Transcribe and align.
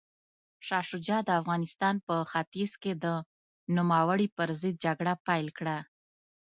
شاه 0.67 0.85
شجاع 0.91 1.21
د 1.25 1.29
افغانستان 1.41 1.95
په 2.07 2.15
ختیځ 2.31 2.71
کې 2.81 2.93
د 3.03 3.05
نوموړي 3.75 4.27
پر 4.37 4.49
ضد 4.59 4.75
جګړه 4.85 5.13
پیل 5.27 5.47
کړه. 5.57 5.77